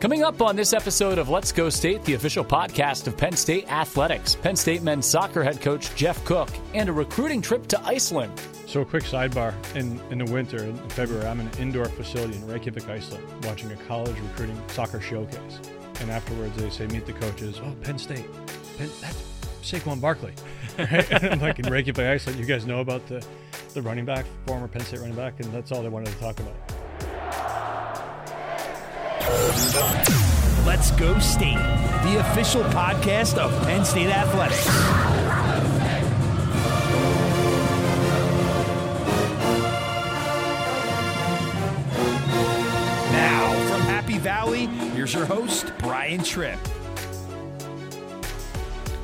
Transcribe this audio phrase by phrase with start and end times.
[0.00, 3.68] Coming up on this episode of Let's Go State, the official podcast of Penn State
[3.68, 8.32] Athletics, Penn State men's soccer head coach Jeff Cook, and a recruiting trip to Iceland.
[8.68, 12.36] So, a quick sidebar in, in the winter, in February, I'm in an indoor facility
[12.36, 15.60] in Reykjavik, Iceland, watching a college recruiting soccer showcase.
[16.00, 17.60] And afterwards, they say, Meet the coaches.
[17.60, 18.26] Oh, Penn State.
[18.78, 19.20] Penn, that's
[19.62, 20.32] Saquon Barkley.
[20.78, 21.24] Right?
[21.24, 23.26] I'm like in Reykjavik, Iceland, you guys know about the,
[23.74, 26.38] the running back, former Penn State running back, and that's all they wanted to talk
[26.38, 26.54] about.
[30.64, 31.56] Let's Go State,
[32.04, 34.66] the official podcast of Penn State Athletics.
[43.12, 46.58] Now, from Happy Valley, here's your host, Brian Tripp.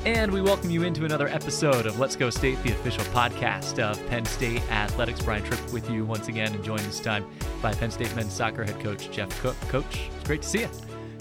[0.05, 4.07] And we welcome you into another episode of Let's Go State, the official podcast of
[4.07, 5.19] Penn State Athletics.
[5.19, 7.25] Brian Tripp with you once again, and joined this time
[7.59, 9.59] by Penn State men's soccer head coach Jeff Cook.
[9.61, 10.69] Coach, it's great to see you.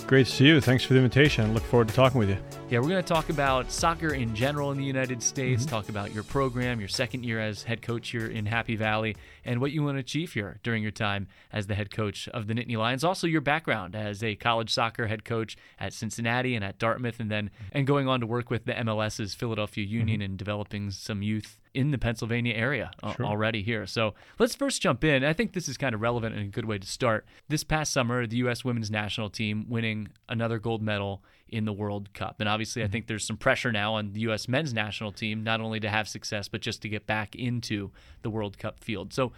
[0.06, 0.60] Great to see you.
[0.60, 1.54] Thanks for the invitation.
[1.54, 2.36] Look forward to talking with you.
[2.68, 5.74] Yeah, we're going to talk about soccer in general in the United States, mm-hmm.
[5.74, 9.16] talk about your program, your second year as head coach here in Happy Valley,
[9.46, 12.48] and what you want to achieve here during your time as the head coach of
[12.48, 13.02] the Nittany Lions.
[13.02, 17.30] Also, your background as a college soccer head coach at Cincinnati and at Dartmouth, and
[17.30, 20.24] then and going on to work with the MLS's Philadelphia Union mm-hmm.
[20.24, 23.26] and developing some youth in the Pennsylvania area sure.
[23.26, 23.86] already here.
[23.86, 25.24] So let's first jump in.
[25.24, 27.26] I think this is kind of relevant and a good way to start.
[27.48, 28.64] This past summer, the U.S.
[28.64, 32.36] women's national team winning another gold medal in the World Cup.
[32.38, 32.92] And obviously, I mm-hmm.
[32.92, 34.48] think there's some pressure now on the U.S.
[34.48, 37.90] men's national team, not only to have success, but just to get back into
[38.22, 39.12] the World Cup field.
[39.12, 39.32] So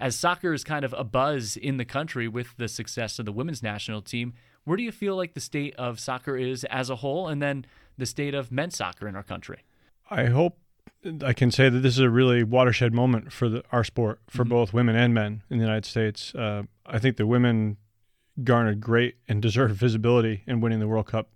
[0.00, 3.32] as soccer is kind of a buzz in the country with the success of the
[3.32, 4.32] women's national team,
[4.64, 7.66] where do you feel like the state of soccer is as a whole and then
[7.98, 9.62] the state of men's soccer in our country?
[10.10, 10.58] I hope
[11.24, 14.44] I can say that this is a really watershed moment for the, our sport for
[14.44, 14.50] mm-hmm.
[14.50, 16.34] both women and men in the United States.
[16.34, 17.76] Uh, I think the women
[18.42, 21.28] garnered great and deserved visibility in winning the World Cup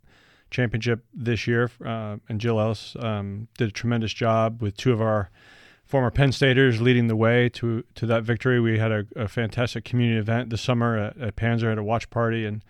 [0.50, 5.00] championship this year, uh, and Jill Ellis um, did a tremendous job with two of
[5.00, 5.30] our
[5.84, 8.60] former Penn Staters leading the way to to that victory.
[8.60, 12.08] We had a, a fantastic community event this summer at, at Panzer at a watch
[12.10, 12.62] party and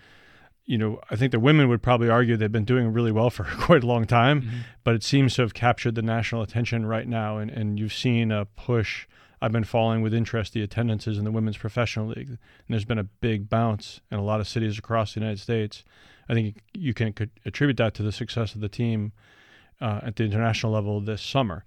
[0.67, 3.45] you know, I think the women would probably argue they've been doing really well for
[3.61, 4.59] quite a long time, mm-hmm.
[4.85, 7.39] but it seems to have captured the national attention right now.
[7.39, 9.07] And, and you've seen a push.
[9.41, 12.39] I've been following with interest the attendances in the Women's Professional League, and
[12.69, 15.85] there's been a big bounce in a lot of cities across the United States.
[16.29, 19.13] I think you can attribute that to the success of the team
[19.81, 21.65] uh, at the international level this summer.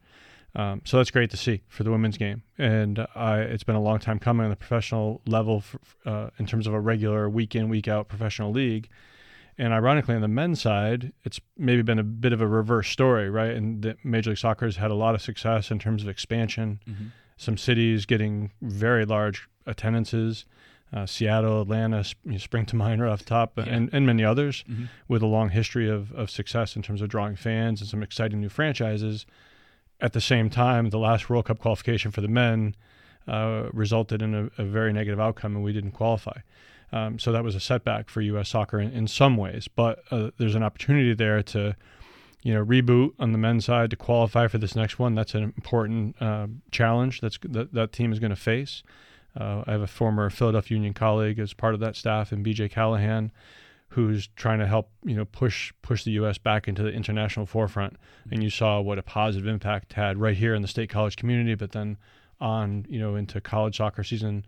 [0.55, 3.81] Um, so that's great to see for the women's game, and I, it's been a
[3.81, 7.55] long time coming on the professional level for, uh, in terms of a regular week
[7.55, 8.89] in week out professional league.
[9.59, 13.29] And ironically, on the men's side, it's maybe been a bit of a reverse story,
[13.29, 13.51] right?
[13.51, 16.79] And the Major League Soccer has had a lot of success in terms of expansion.
[16.89, 17.07] Mm-hmm.
[17.35, 20.45] Some cities getting very large attendances.
[20.91, 23.65] Uh, Seattle, Atlanta you know, spring to mind right off the top, yeah.
[23.65, 24.85] and, and many others mm-hmm.
[25.07, 28.39] with a long history of, of success in terms of drawing fans and some exciting
[28.39, 29.25] new franchises
[30.01, 32.75] at the same time, the last World Cup qualification for the men
[33.27, 36.39] uh, resulted in a, a, very negative outcome, and we didn't qualify.
[36.91, 38.49] Um, so that was a setback for U.S.
[38.49, 39.67] soccer in, in some ways.
[39.67, 41.75] But uh, there's an opportunity there to,
[42.41, 45.13] you know, reboot on the men's side to qualify for this next one.
[45.13, 48.81] That's an important uh, challenge that's that that team is going to face.
[49.39, 52.69] Uh, I have a former Philadelphia Union colleague as part of that staff, and B.J.
[52.69, 53.31] Callaghan
[53.89, 56.37] who's trying to help you know push push the U.S.
[56.37, 57.97] back into the international forefront.
[58.31, 61.55] And you saw what a positive impact had right here in the state college community,
[61.55, 61.97] but then
[62.39, 64.45] on you know into college soccer season.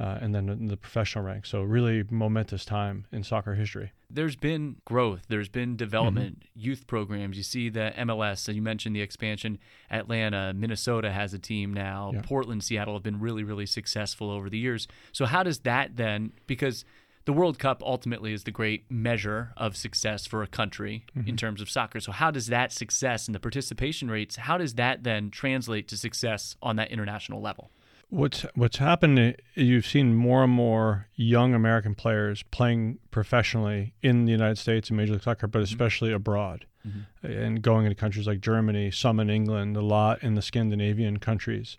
[0.00, 1.50] Uh, and then in the professional ranks.
[1.50, 3.92] So really momentous time in soccer history.
[4.10, 5.26] There's been growth.
[5.28, 6.40] There's been development.
[6.40, 6.60] Mm-hmm.
[6.60, 7.36] Youth programs.
[7.36, 8.48] You see the MLS.
[8.48, 9.58] And you mentioned the expansion.
[9.90, 12.10] Atlanta, Minnesota has a team now.
[12.14, 12.22] Yeah.
[12.22, 14.88] Portland, Seattle have been really, really successful over the years.
[15.12, 16.32] So how does that then?
[16.48, 16.84] Because
[17.24, 21.28] the World Cup ultimately is the great measure of success for a country mm-hmm.
[21.28, 22.00] in terms of soccer.
[22.00, 25.96] So how does that success and the participation rates, how does that then translate to
[25.96, 27.70] success on that international level?
[28.08, 34.26] What's what's happened uh, you've seen more and more young American players playing professionally in
[34.26, 35.64] the United States and Major League Soccer, but mm-hmm.
[35.64, 36.16] especially mm-hmm.
[36.16, 36.66] abroad.
[36.86, 37.26] Mm-hmm.
[37.26, 41.78] And going into countries like Germany, some in England, a lot in the Scandinavian countries.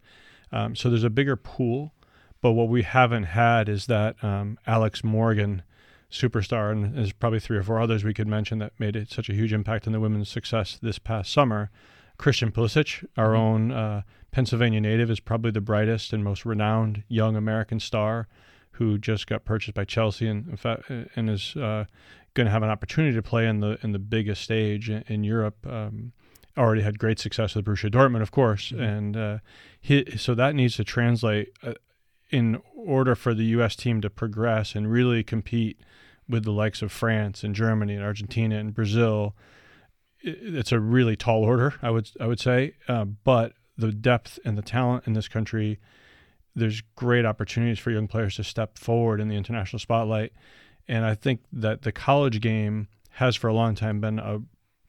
[0.51, 1.93] Um, so there's a bigger pool
[2.43, 5.63] but what we haven't had is that um, Alex Morgan
[6.11, 9.29] superstar, and there's probably three or four others we could mention that made it such
[9.29, 11.71] a huge impact on the women's success this past summer.
[12.17, 13.37] Christian Pulisic, our mm-hmm.
[13.37, 14.01] own uh,
[14.31, 18.27] Pennsylvania native, is probably the brightest and most renowned young American star
[18.71, 21.85] who just got purchased by Chelsea and in fact, and is uh,
[22.33, 25.23] going to have an opportunity to play in the in the biggest stage in, in
[25.23, 25.65] Europe.
[25.65, 26.11] Um,
[26.57, 28.83] already had great success with Borussia Dortmund, of course, mm-hmm.
[28.83, 29.37] and uh,
[29.79, 31.73] he, so that needs to translate uh,
[32.33, 33.75] in order for the U.S.
[33.75, 35.79] team to progress and really compete
[36.27, 39.35] with the likes of France and Germany and Argentina and Brazil,
[40.19, 41.75] it's a really tall order.
[41.83, 45.79] I would I would say, uh, but the depth and the talent in this country,
[46.55, 50.33] there's great opportunities for young players to step forward in the international spotlight,
[50.87, 54.39] and I think that the college game has for a long time been a,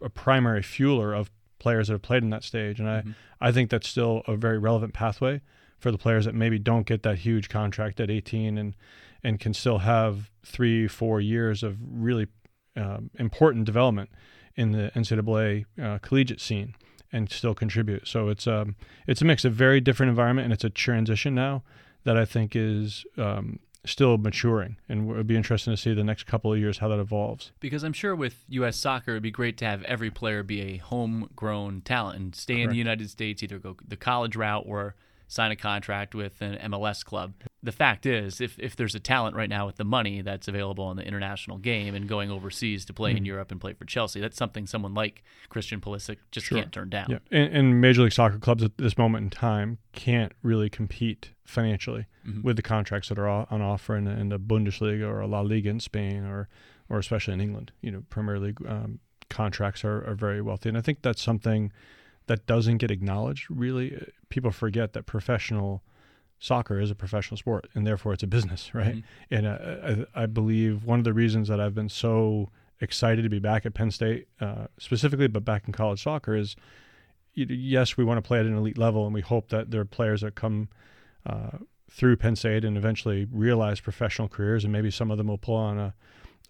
[0.00, 3.11] a primary fueler of players that have played in that stage, and mm-hmm.
[3.38, 5.43] I I think that's still a very relevant pathway
[5.78, 8.74] for the players that maybe don't get that huge contract at 18 and
[9.22, 12.26] and can still have three four years of really
[12.76, 14.10] um, important development
[14.56, 16.74] in the NCAA uh, collegiate scene
[17.12, 18.06] and still contribute.
[18.06, 18.76] So it's um
[19.06, 21.62] it's a mix, a very different environment, and it's a transition now
[22.04, 26.04] that I think is um, still maturing, and it would be interesting to see the
[26.04, 27.52] next couple of years how that evolves.
[27.60, 28.76] Because I'm sure with U.S.
[28.76, 32.64] soccer, it'd be great to have every player be a homegrown talent and stay Correct.
[32.64, 34.94] in the United States, either go the college route or
[35.34, 37.34] sign a contract with an MLS club.
[37.62, 40.90] The fact is, if, if there's a talent right now with the money that's available
[40.90, 43.19] in the international game and going overseas to play mm-hmm.
[43.19, 46.58] in Europe and play for Chelsea, that's something someone like Christian Pulisic just sure.
[46.58, 47.06] can't turn down.
[47.08, 51.31] Yeah, and, and, Major League Soccer clubs at this moment in time can't really compete
[51.44, 52.42] financially mm-hmm.
[52.42, 55.81] with the contracts that are on offer in, in the Bundesliga or La Liga in
[55.81, 56.48] Spain or
[56.90, 57.72] or especially in England.
[57.81, 59.00] You know, Premier League um,
[59.31, 61.72] contracts are, are very wealthy, and I think that's something
[62.26, 63.46] that doesn't get acknowledged.
[63.50, 65.82] Really, uh, people forget that professional
[66.38, 68.96] soccer is a professional sport, and therefore it's a business, right?
[68.96, 69.34] Mm-hmm.
[69.34, 72.50] And uh, I, I, believe one of the reasons that I've been so
[72.80, 76.56] excited to be back at Penn State, uh, specifically, but back in college soccer, is
[77.34, 79.86] yes, we want to play at an elite level, and we hope that there are
[79.86, 80.68] players that come.
[81.26, 81.58] Uh,
[81.90, 85.54] through Penn State and eventually realize professional careers, and maybe some of them will pull
[85.54, 85.94] on a,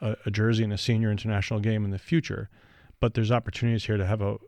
[0.00, 2.48] a, a jersey in a senior international game in the future.
[2.98, 4.38] But there's opportunities here to have a,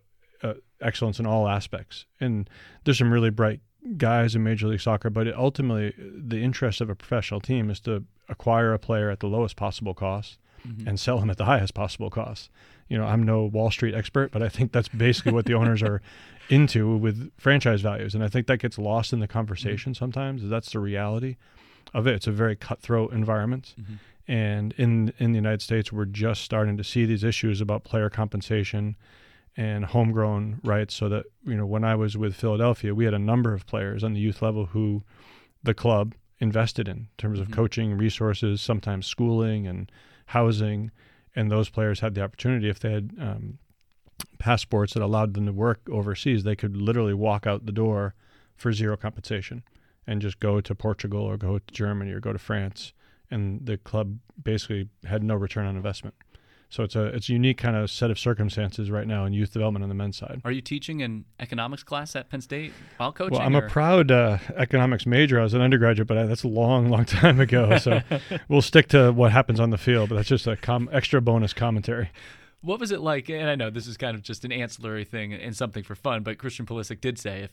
[0.81, 2.07] excellence in all aspects.
[2.21, 2.49] And
[2.85, 3.61] there's some really bright
[3.97, 7.81] guys in Major League Soccer, but it ultimately, the interest of a professional team is
[7.81, 10.89] to acquire a player at the lowest possible cost mm-hmm.
[10.89, 12.51] and sell him at the highest possible cost.
[12.89, 15.83] You know, I'm no Wall Street expert, but I think that's basically what the owners
[15.83, 16.01] are
[16.49, 18.15] into with franchise values.
[18.15, 19.99] And I think that gets lost in the conversation mm-hmm.
[19.99, 20.49] sometimes.
[20.49, 21.37] That's the reality
[21.95, 22.15] of it.
[22.15, 23.75] It's a very cutthroat environment.
[23.81, 23.95] Mm-hmm.
[24.29, 28.11] And in in the United States, we're just starting to see these issues about player
[28.11, 28.97] compensation
[29.57, 33.19] and homegrown rights so that you know when I was with Philadelphia we had a
[33.19, 35.03] number of players on the youth level who
[35.63, 37.55] the club invested in, in terms of mm-hmm.
[37.55, 39.91] coaching resources sometimes schooling and
[40.27, 40.91] housing.
[41.35, 43.59] And those players had the opportunity if they had um,
[44.39, 48.15] passports that allowed them to work overseas they could literally walk out the door
[48.57, 49.63] for zero compensation
[50.07, 52.93] and just go to Portugal or go to Germany or go to France.
[53.31, 56.15] And the club basically had no return on investment
[56.69, 59.53] so it's a it's a unique kind of set of circumstances right now in youth
[59.53, 60.41] development on the men's side.
[60.45, 63.39] Are you teaching an economics class at Penn State while coaching?
[63.39, 63.67] Well, I'm or?
[63.67, 65.39] a proud uh, economics major.
[65.39, 67.79] I was an undergraduate, but I, that's a long, long time ago.
[67.79, 68.01] So
[68.49, 70.09] we'll stick to what happens on the field.
[70.09, 72.11] But that's just a com- extra bonus commentary.
[72.63, 73.29] What was it like?
[73.29, 76.23] And I know this is kind of just an ancillary thing and something for fun,
[76.23, 77.51] but Christian Pulisic did say if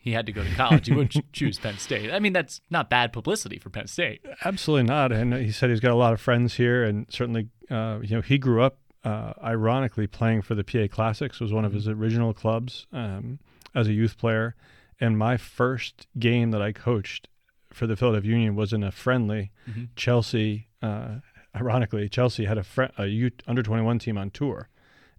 [0.00, 2.10] he had to go to college, he wouldn't choose Penn State.
[2.10, 4.24] I mean, that's not bad publicity for Penn State.
[4.44, 5.12] Absolutely not.
[5.12, 8.22] And he said he's got a lot of friends here, and certainly, uh, you know,
[8.22, 11.38] he grew up uh, ironically playing for the PA Classics.
[11.38, 12.00] Was one of his mm-hmm.
[12.00, 13.38] original clubs um,
[13.74, 14.54] as a youth player,
[14.98, 17.28] and my first game that I coached
[17.70, 19.52] for the Philadelphia Union was in a friendly.
[19.68, 19.84] Mm-hmm.
[19.96, 21.16] Chelsea, uh,
[21.54, 24.70] ironically, Chelsea had a, fr- a youth under twenty one team on tour,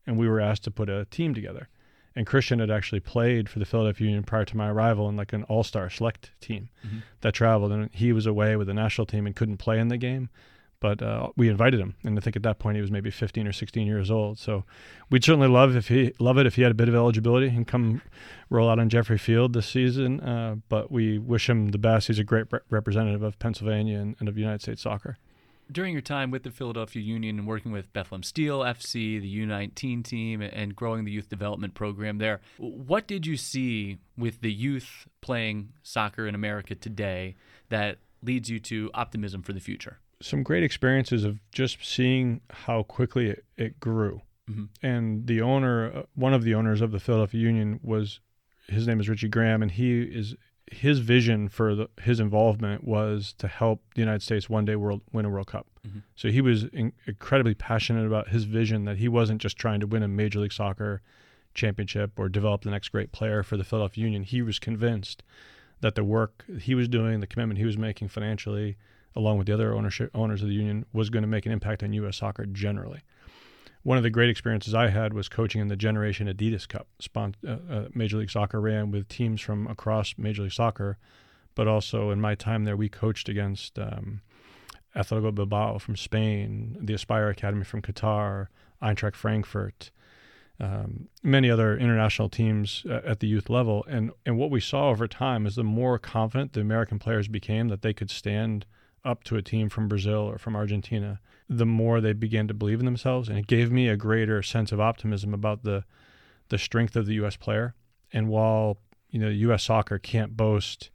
[0.07, 1.69] and we were asked to put a team together
[2.15, 5.33] and Christian had actually played for the Philadelphia Union prior to my arrival in like
[5.33, 6.99] an all-star select team mm-hmm.
[7.21, 9.97] that traveled, and he was away with the national team and couldn't play in the
[9.97, 10.29] game.
[10.81, 13.45] But uh, we invited him, and I think at that point he was maybe 15
[13.45, 14.39] or 16 years old.
[14.39, 14.63] So
[15.11, 17.67] we'd certainly love if he love it if he had a bit of eligibility and
[17.67, 18.01] come
[18.49, 20.19] roll out on Jeffrey Field this season.
[20.21, 22.07] Uh, but we wish him the best.
[22.07, 25.19] He's a great re- representative of Pennsylvania and, and of United States soccer
[25.71, 30.03] during your time with the Philadelphia Union and working with Bethlehem Steel FC, the U19
[30.03, 35.07] team, and growing the youth development program there, what did you see with the youth
[35.21, 37.35] playing soccer in America today
[37.69, 39.99] that leads you to optimism for the future?
[40.21, 44.21] Some great experiences of just seeing how quickly it, it grew.
[44.49, 44.65] Mm-hmm.
[44.85, 48.19] And the owner, uh, one of the owners of the Philadelphia Union was,
[48.67, 50.35] his name is Richie Graham, and he is
[50.71, 55.01] his vision for the, his involvement was to help the United States one day world
[55.11, 55.67] win a World Cup.
[55.87, 55.99] Mm-hmm.
[56.15, 59.87] So he was in, incredibly passionate about his vision that he wasn't just trying to
[59.87, 61.01] win a Major League Soccer
[61.53, 64.23] championship or develop the next great player for the Philadelphia Union.
[64.23, 65.23] He was convinced
[65.81, 68.77] that the work he was doing, the commitment he was making financially,
[69.15, 71.83] along with the other ownership owners of the union, was going to make an impact
[71.83, 72.17] on U.S.
[72.17, 73.01] soccer generally
[73.83, 77.35] one of the great experiences I had was coaching in the Generation Adidas Cup, spon-
[77.47, 80.97] uh, uh, Major League Soccer ran with teams from across Major League Soccer,
[81.55, 84.21] but also in my time there, we coached against um,
[84.95, 88.47] Atletico Bilbao from Spain, the Aspire Academy from Qatar,
[88.81, 89.91] Eintracht Frankfurt,
[90.59, 93.83] um, many other international teams uh, at the youth level.
[93.89, 97.69] And, and what we saw over time is the more confident the American players became
[97.69, 98.65] that they could stand
[99.03, 101.19] up to a team from Brazil or from Argentina,
[101.51, 103.27] the more they began to believe in themselves.
[103.27, 105.83] And it gave me a greater sense of optimism about the,
[106.47, 107.35] the strength of the U.S.
[107.35, 107.75] player.
[108.13, 108.77] And while
[109.09, 109.65] you know U.S.
[109.65, 110.89] soccer can't boast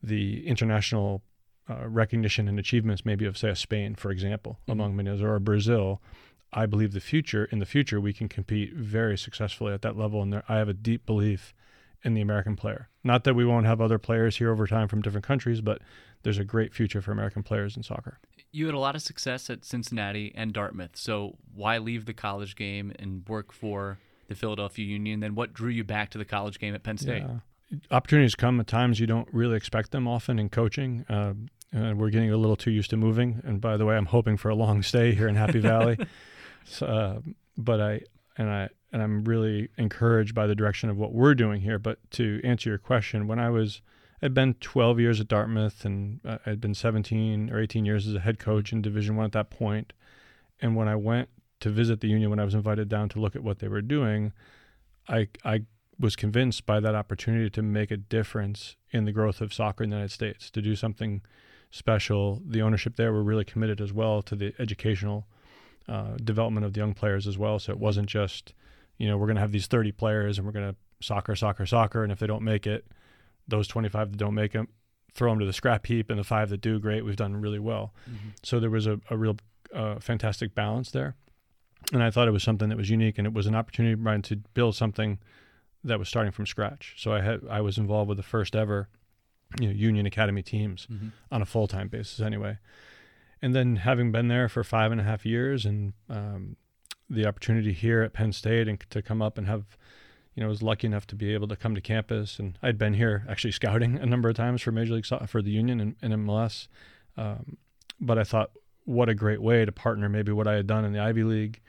[0.00, 1.22] the international
[1.68, 4.72] uh, recognition and achievements, maybe of say a Spain, for example, mm-hmm.
[4.72, 6.00] among many others, or Brazil,
[6.52, 10.22] I believe the future in the future we can compete very successfully at that level,
[10.22, 11.54] and there, I have a deep belief
[12.04, 12.88] in the American player.
[13.02, 15.82] Not that we won't have other players here over time from different countries, but
[16.22, 18.18] there's a great future for American players in soccer.
[18.50, 22.56] You had a lot of success at Cincinnati and Dartmouth, so why leave the college
[22.56, 23.98] game and work for
[24.28, 25.20] the Philadelphia Union?
[25.20, 27.22] Then what drew you back to the college game at Penn State?
[27.22, 27.78] Yeah.
[27.90, 31.04] Opportunities come at times you don't really expect them often in coaching.
[31.08, 31.34] Uh,
[31.72, 33.42] and we're getting a little too used to moving.
[33.44, 35.98] And by the way, I'm hoping for a long stay here in Happy Valley.
[36.70, 37.20] So, uh,
[37.56, 38.02] but I
[38.36, 41.78] and I and I'm really encouraged by the direction of what we're doing here.
[41.78, 43.80] But to answer your question, when I was
[44.20, 48.14] I'd been 12 years at Dartmouth, and uh, I'd been 17 or 18 years as
[48.14, 49.92] a head coach in Division One at that point.
[50.60, 51.28] And when I went
[51.60, 53.82] to visit the union, when I was invited down to look at what they were
[53.82, 54.32] doing,
[55.08, 55.62] I I
[56.00, 59.90] was convinced by that opportunity to make a difference in the growth of soccer in
[59.90, 61.22] the United States, to do something
[61.70, 62.40] special.
[62.46, 65.26] The ownership there were really committed as well to the educational
[65.88, 67.58] uh, development of the young players as well.
[67.58, 68.54] So it wasn't just,
[68.96, 71.66] you know, we're going to have these 30 players and we're going to soccer, soccer,
[71.66, 72.02] soccer.
[72.02, 72.86] And if they don't make it,
[73.48, 74.68] those 25 that don't make them,
[75.12, 76.10] throw them to the scrap heap.
[76.10, 77.94] And the five that do, great, we've done really well.
[78.08, 78.28] Mm-hmm.
[78.42, 79.36] So there was a, a real
[79.74, 81.16] uh, fantastic balance there.
[81.92, 84.22] And I thought it was something that was unique and it was an opportunity, Brian,
[84.22, 85.18] to build something
[85.84, 86.94] that was starting from scratch.
[86.98, 88.88] So I had I was involved with the first ever
[89.60, 91.08] you know Union Academy teams mm-hmm.
[91.30, 92.58] on a full time basis anyway
[93.40, 96.56] and then having been there for five and a half years and um,
[97.08, 99.76] the opportunity here at Penn State and to come up and have,
[100.38, 102.94] you know, was lucky enough to be able to come to campus and I'd been
[102.94, 106.14] here actually scouting a number of times for Major League for the Union and, and
[106.14, 106.68] MLS.
[107.16, 107.56] Um,
[108.00, 108.52] but I thought,
[108.84, 111.60] what a great way to partner maybe what I had done in the Ivy League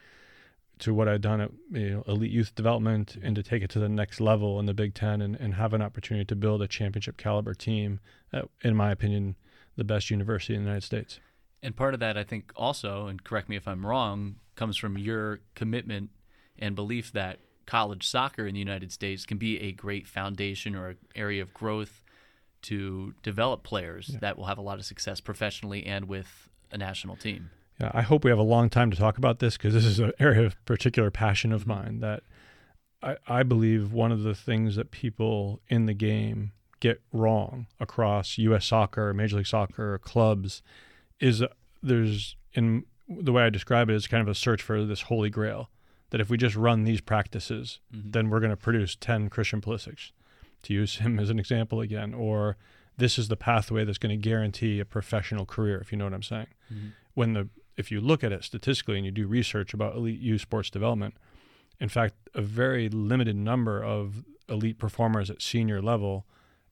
[0.78, 3.80] to what I'd done at you know, elite youth development and to take it to
[3.80, 6.68] the next level in the Big Ten and, and have an opportunity to build a
[6.68, 8.00] championship caliber team,
[8.32, 9.36] at, in my opinion,
[9.78, 11.20] the best university in the United States.
[11.64, 14.96] And part of that, I think, also, and correct me if I'm wrong, comes from
[14.96, 16.12] your commitment
[16.60, 20.96] and belief that college soccer in the United States can be a great foundation or
[21.16, 22.04] area of growth
[22.64, 24.20] to develop players yeah.
[24.22, 27.52] that will have a lot of success professionally and with a national team.
[27.80, 30.00] Yeah, I hope we have a long time to talk about this because this is
[30.00, 32.00] an area of particular passion of mine.
[32.00, 32.24] That
[33.04, 38.38] I, I believe one of the things that people in the game get wrong across
[38.40, 38.66] U.S.
[38.66, 40.64] soccer, Major League Soccer, clubs
[41.20, 41.44] is
[41.84, 45.30] there's in the way I describe it is kind of a search for this holy
[45.30, 45.70] grail
[46.12, 48.12] that if we just run these practices, mm-hmm.
[48.12, 50.12] then we're going to produce 10 Christian Pulisic,
[50.64, 52.58] to use him as an example again, or
[52.98, 56.14] this is the pathway that's going to guarantee a professional career, if you know what
[56.14, 56.48] I'm saying.
[56.74, 56.88] Mm-hmm.
[57.14, 60.42] When the if you look at it statistically and you do research about elite youth
[60.42, 61.16] sports development,
[61.80, 66.26] in fact, a very limited number of elite performers at senior level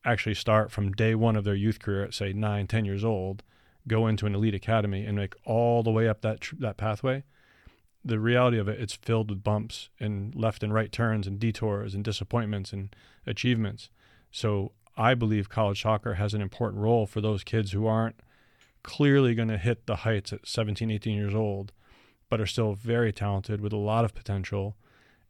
[0.03, 3.41] actually start from day one of their youth career at say nine, ten years old
[3.87, 7.23] go into an elite academy and make all the way up that tr- that pathway,
[8.07, 11.93] the reality of it, it's filled with bumps and left and right turns and detours
[11.93, 12.95] and disappointments and
[13.25, 13.89] achievements.
[14.31, 18.19] So I believe college soccer has an important role for those kids who aren't
[18.83, 21.73] clearly going to hit the heights at 17, 18 years old,
[22.29, 24.77] but are still very talented with a lot of potential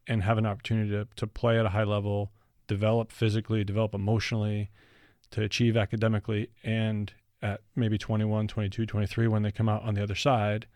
[0.07, 2.31] and have an opportunity to, to play at a high level,
[2.67, 4.69] develop physically, develop emotionally,
[5.31, 10.03] to achieve academically, and at maybe 21, 22, 23 when they come out on the
[10.03, 10.67] other side,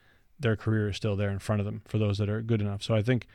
[0.42, 2.84] their career is still there in front of them for those that are good enough.
[2.84, 3.28] So I think,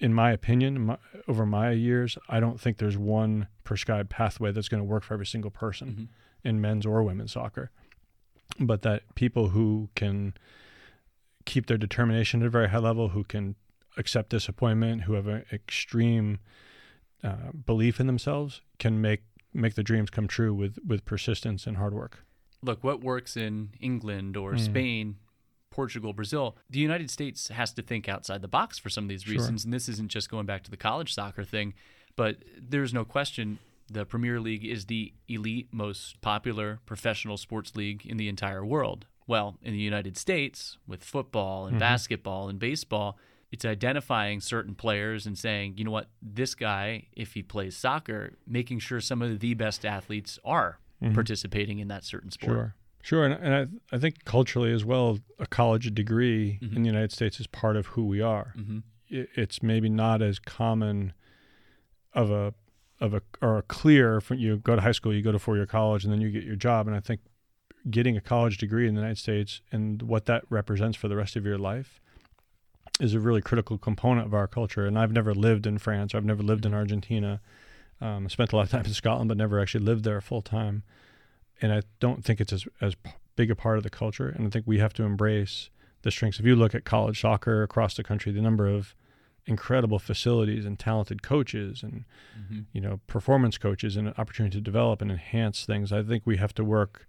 [0.00, 0.98] in my opinion, my,
[1.28, 5.14] over my years, I don't think there's one prescribed pathway that's going to work for
[5.14, 6.48] every single person mm-hmm.
[6.48, 7.70] in men's or women's soccer.
[8.58, 10.34] But that people who can
[11.44, 13.54] keep their determination at a very high level, who can
[13.96, 16.38] accept disappointment, who have an extreme
[17.24, 19.22] uh, belief in themselves, can make
[19.54, 22.24] make the dreams come true with with persistence and hard work
[22.62, 24.60] look, what works in England or mm.
[24.60, 25.16] Spain,
[25.72, 29.26] Portugal, Brazil, the United States has to think outside the box for some of these
[29.26, 29.62] reasons.
[29.62, 29.66] Sure.
[29.66, 31.74] And this isn't just going back to the college soccer thing,
[32.14, 33.58] but there's no question
[33.90, 39.06] the Premier League is the elite, most popular professional sports league in the entire world.
[39.26, 41.80] Well, in the United States, with football and mm-hmm.
[41.80, 43.18] basketball and baseball,
[43.50, 48.32] it's identifying certain players and saying, you know what, this guy, if he plays soccer,
[48.46, 51.14] making sure some of the best athletes are mm-hmm.
[51.14, 52.52] participating in that certain sport.
[52.52, 52.74] Sure.
[53.02, 53.54] Sure, and, and
[53.92, 56.76] I, I think culturally as well, a college degree Mhm.
[56.76, 58.54] in the United States is part of who we are.
[58.56, 58.78] Mm-hmm.
[59.08, 61.12] it, it's maybe not as common
[62.14, 62.54] of a
[63.00, 65.56] of a or a clear from you go to high school, you go to four
[65.56, 66.86] year college, and then you get your job.
[66.86, 67.20] And I think
[67.90, 71.34] getting a college degree in the United States and what that represents for the rest
[71.34, 72.00] of your life
[73.00, 74.86] is a really critical component of our culture.
[74.86, 76.14] And I've never lived in France.
[76.14, 77.40] Or I've never lived in Argentina.
[78.00, 80.42] Um, I spent a lot of time in Scotland, but never actually lived there full
[80.42, 80.84] time.
[81.60, 82.94] And I don't think it's as as
[83.36, 84.28] big a part of the culture.
[84.28, 85.70] And I think we have to embrace
[86.02, 86.38] the strengths.
[86.40, 88.94] If you look at college soccer across the country, the number of
[89.46, 92.04] incredible facilities and talented coaches and
[92.38, 92.60] Mm-hmm.
[92.72, 96.36] you know performance coaches and an opportunity to develop and enhance things i think we
[96.38, 97.06] have to work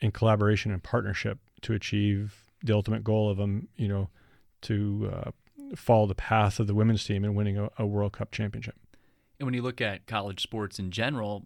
[0.00, 4.08] in collaboration and partnership to achieve the ultimate goal of them you know
[4.62, 5.30] to uh,
[5.76, 8.74] follow the path of the women's team and winning a, a world cup championship
[9.38, 11.44] And when you look at college sports in general,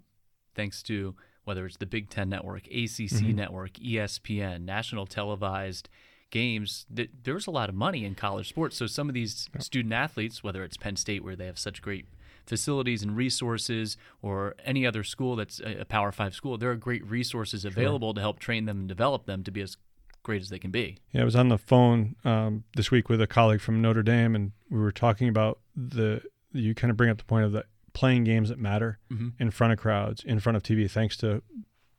[0.55, 3.35] thanks to whether it's the Big Ten Network, ACC Mhm.
[3.35, 5.89] Network, ESPN, national televised
[6.31, 8.77] games, th- there's a lot of money in college sports.
[8.77, 9.61] So some of these Yeah.
[9.61, 12.07] student athletes, whether it's Penn State where they have such great
[12.47, 16.77] facilities and resources, or any other school that's a a Power Five school, there are
[16.77, 19.77] great resources available to help train them and develop them to be as
[20.23, 20.99] great as they can be.
[21.13, 24.35] Yeah, I was on the phone um, this week with a colleague from Notre Dame,
[24.35, 26.23] and we were talking about the.
[26.53, 29.29] You kind of bring up the point of the playing games that matter Mm-hmm.
[29.39, 31.43] in front of crowds, in front of TV, thanks to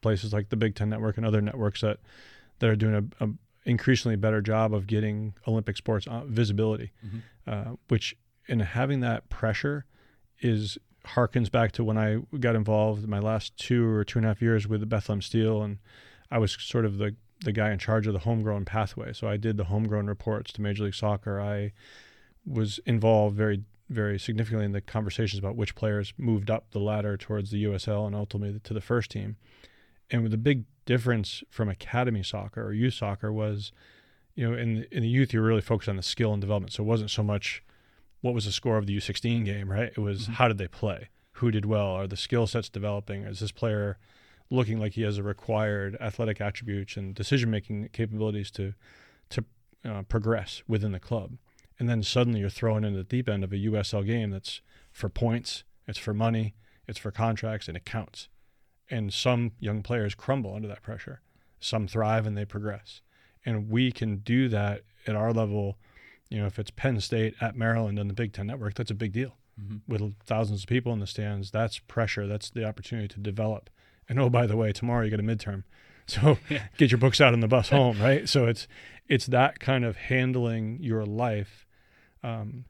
[0.01, 2.00] places like the Big Ten Network and other networks that
[2.60, 3.29] that are doing a, a
[3.65, 7.21] increasingly better job of getting Olympic sports uh, visibility, Mhm.
[7.48, 8.15] uh, which
[8.48, 9.86] in having that pressure
[10.39, 14.25] is harkens back to when I got involved in my last two or two and
[14.25, 15.77] a half years with the Bethlehem Steel, and
[16.31, 19.13] I was sort of the the guy in charge of the homegrown pathway.
[19.13, 21.41] So I did the homegrown reports to Major League Soccer.
[21.41, 21.71] I
[22.45, 27.17] was involved very very significantly in the conversations about which players moved up the ladder
[27.17, 29.36] towards the USL and ultimately to the first team.
[30.10, 33.71] And the big difference from academy soccer or youth soccer was,
[34.36, 36.74] you know, in the, in the youth you're really focused on the skill and development.
[36.74, 37.63] So it wasn't so much
[38.21, 39.89] what was the score of the U16 game, right?
[39.95, 40.34] It was Mhm.
[40.34, 41.10] how did they play?
[41.34, 41.88] Who did well?
[41.88, 43.23] Are the skill sets developing?
[43.23, 43.97] Is this player
[44.49, 48.73] looking like he has the required athletic attributes and decision making capabilities to
[49.30, 49.45] to
[49.86, 51.38] uh, progress within the club?
[51.82, 55.10] And then suddenly you're thrown into the deep end of a USL game that's for
[55.10, 56.54] points, it's for money,
[56.88, 58.30] it's for contracts, and it counts.
[58.88, 61.22] And some young players crumble under that pressure.
[61.60, 63.02] Some thrive and they progress.
[63.44, 65.80] And we can do that at our level.
[66.30, 68.94] You know, if it's Penn State at Maryland on the Big Ten Network, that's a
[68.94, 69.38] big deal.
[69.60, 69.82] Mhm.
[69.88, 72.28] With thousands of people in the stands, that's pressure.
[72.28, 73.72] That's the opportunity to develop.
[74.08, 75.63] And oh, by the way, tomorrow you get a midterm,
[76.06, 76.67] so Yeah.
[76.78, 78.30] get your books out on the bus home, right?
[78.30, 78.67] So it's
[79.08, 81.65] it's that kind of handling your life
[82.23, 82.65] um,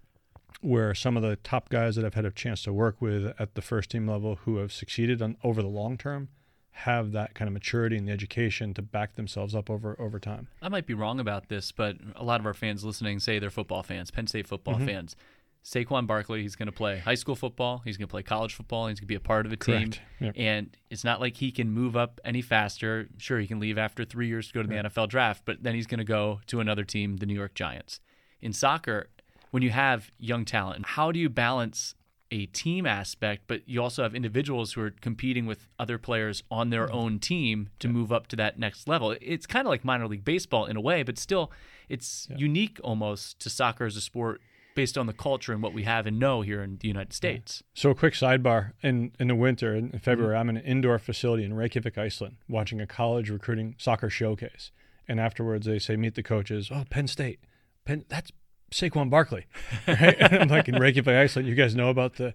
[0.61, 3.55] where some of the top guys that I've had a chance to work with at
[3.55, 6.29] the first team level who have succeeded on, over the long term
[6.73, 10.47] have that kind of maturity and the education to back themselves up over over time.
[10.61, 13.49] I might be wrong about this, but a lot of our fans listening say they're
[13.49, 14.85] football fans, Penn State football Mhm.
[14.85, 15.15] fans.
[15.63, 17.83] Saquon Barkley, he's going to play high school football.
[17.85, 18.87] He's going to play college football.
[18.87, 19.91] He's going to be a part of a team.
[20.19, 20.33] Yep.
[20.35, 23.07] And it's not like he can move up any faster.
[23.19, 24.73] Sure, he can leave after three years to go to the.
[24.75, 27.99] NFL draft, but then he's going to go to another team, the New York Giants.
[28.41, 29.09] In soccer,
[29.51, 31.95] when you have young talent, how do you balance
[32.33, 36.69] a team aspect, but you also have individuals who are competing with other players on
[36.69, 36.95] their mm-hmm.
[36.95, 39.15] own team to move up to that next level?
[39.21, 41.51] It's kind of like minor league baseball in a way, but still,
[41.89, 42.37] it's Yeah.
[42.37, 44.41] unique almost to soccer as a sport
[44.73, 47.61] based on the culture and what we have and know here in the United States.
[47.73, 49.97] So a quick sidebar: in in the winter, in mm-hmm.
[49.97, 54.71] February, I'm in an indoor facility in Reykjavik, Iceland, watching a college recruiting soccer showcase.
[55.05, 57.41] And afterwards, they say, "Meet the coaches." Oh, Penn State,
[57.83, 58.05] Penn.
[58.07, 58.31] That's
[58.71, 59.45] Saquon Barkley,
[59.87, 60.33] right?
[60.41, 61.47] I'm like in Reykjavik, Iceland.
[61.47, 62.33] You guys know about the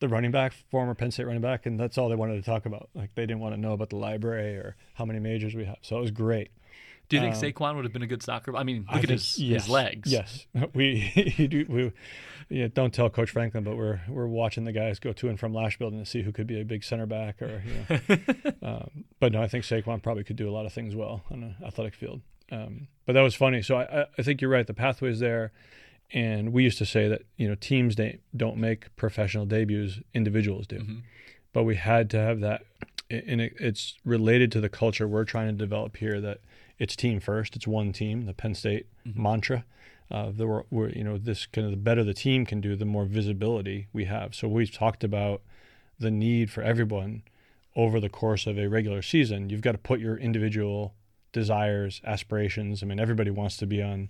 [0.00, 2.66] the running back, former Penn State running back, and that's all they wanted to talk
[2.66, 2.88] about.
[2.94, 5.78] Like they didn't want to know about the library or how many majors we have.
[5.82, 6.50] So it was great.
[7.08, 8.54] Do you think Um, Saquon would have been a good soccer?
[8.54, 10.12] I mean, look I at think- his, yes, his legs.
[10.12, 11.10] Yes, we.
[11.68, 11.92] We,
[12.50, 15.52] yeah, don't tell Coach Franklin, but we're we're watching the guys go to and from
[15.52, 17.62] Lasch Building to see who could be a big center back or.
[17.66, 18.52] You know.
[18.62, 21.42] um, but no, I think Saquon probably could do a lot of things well on
[21.42, 22.22] an athletic field.
[22.50, 23.62] Um, but that was funny.
[23.62, 24.66] So I, I- think you're right.
[24.66, 25.52] The pathway's there,
[26.12, 30.66] and we used to say that you know teams don't don't make professional debuts, individuals
[30.66, 31.02] do Mhm.
[31.52, 32.64] but we had to have that
[33.10, 36.40] and it, it's related to the culture we're trying to develop here that
[36.78, 39.16] it's team first it's one team the penn state Mhm.
[39.16, 39.64] mantra
[40.10, 42.74] uh, the we're, we're, you know this kind of the better the team can do
[42.76, 45.42] the more visibility we have so we've talked about
[45.98, 47.22] the need for everyone
[47.76, 50.94] over the course of a regular season you've got to put your individual
[51.32, 54.08] desires aspirations i mean everybody wants to be on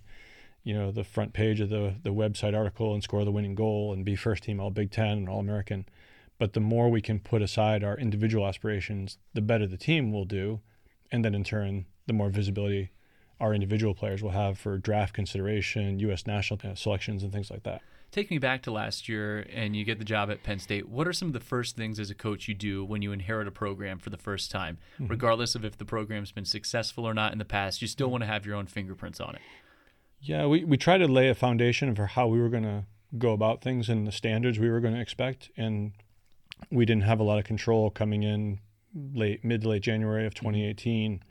[0.63, 3.93] you know the front page of the the website article and score the winning goal
[3.93, 5.85] and be first team all big 10 and all american
[6.39, 10.25] but the more we can put aside our individual aspirations, the better the team will
[10.25, 10.61] do,
[11.11, 12.91] and then in turn the more visibility
[13.39, 16.25] our individual players will have for draft consideration, U.S.
[16.25, 17.81] national selections, and things like that.
[18.11, 20.89] Take me back to last year and you get the job at Penn State.
[20.89, 23.47] What are some of the first things as a coach you do when you inherit
[23.47, 24.79] a program for the first time?
[24.95, 25.07] Mm-hmm.
[25.07, 28.23] Regardless of if the program's been successful or not in the past, you still want
[28.23, 29.41] to have your own fingerprints on it.
[30.21, 32.85] Yeah, we, we try to lay a foundation for how we were going to
[33.17, 35.51] go about things and the standards we were going to expect.
[35.55, 35.91] And
[36.71, 38.59] we didn't have a lot of control coming in
[39.13, 41.23] late mid to late January of 2018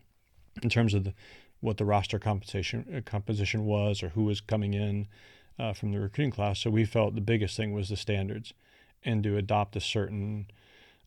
[0.62, 1.14] in terms of the,
[1.60, 5.08] what the roster composition uh, composition was or who was coming in
[5.58, 6.60] uh, from the recruiting class.
[6.60, 8.52] So we felt the biggest thing was the standards
[9.04, 10.46] and to adopt a certain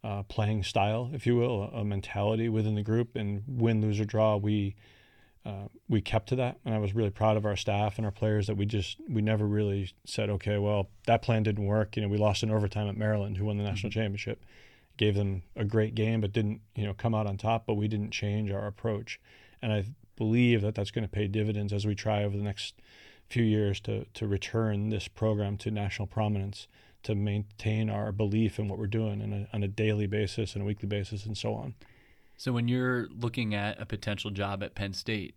[0.04, 3.16] uh, playing style, if you will, a, a, mentality within the group.
[3.16, 4.76] And win, lose, or draw, we
[5.46, 8.12] uh, we kept to that, and I was really proud of our staff and our
[8.12, 11.96] players that we just we never really said, okay, well that plan didn't work.
[11.96, 14.00] You know, we lost in overtime at Maryland, who won the national mm-hmm.
[14.00, 14.44] championship,
[14.98, 17.66] gave them a great game, but didn't you know come out on top.
[17.66, 19.20] But we didn't change our approach,
[19.62, 19.86] and I
[20.16, 22.76] believe that that's going to pay dividends as we try over the next
[23.32, 26.68] few years to to return this program to national prominence,
[27.04, 30.62] to maintain our belief in what we're doing on a, on a daily basis and
[30.62, 31.74] a weekly basis, and so on.
[32.38, 35.36] So when you're looking at a potential job at Penn State,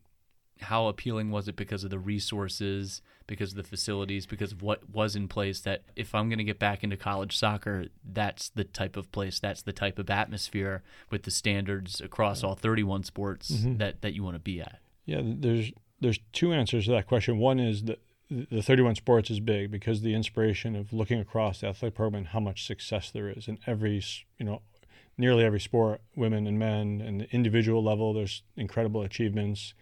[0.61, 4.89] how appealing was it because of the resources, because of the facilities, because of what
[4.89, 8.65] was in place that if I'm going to get back into college soccer, that's the
[8.65, 13.51] type of place, that's the type of atmosphere with the standards across all 31 sports
[13.51, 13.77] mm-hmm.
[13.79, 14.79] that that you want to be at.
[15.07, 15.73] Yeah, there's
[16.05, 17.39] there's two answers to that question.
[17.39, 21.69] One is that the 31 sports is big because the inspiration of looking across the
[21.69, 24.03] athletic program and how much success there is in every
[24.39, 24.63] you know
[25.17, 29.75] nearly every sport, women and men, and the individual level, there's incredible achievements.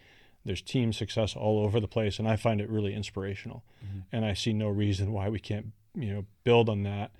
[0.45, 3.63] There's team success all over the place, and I find it really inspirational.
[3.83, 3.99] Mm-hmm.
[4.11, 7.11] And I see no reason why we can't, you know, build on that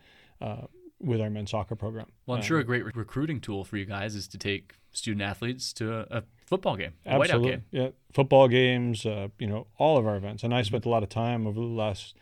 [0.42, 0.68] uh,
[1.00, 2.08] with our men's soccer program.
[2.26, 4.76] Well, I'm um, sure a great re- recruiting tool for you guys is to take
[4.92, 7.64] student athletes to a, a football game, absolutely, game.
[7.72, 10.44] yeah, football games, uh, you know, all of our events.
[10.44, 10.68] And I mm-hmm.
[10.68, 12.16] spent a lot of time over the last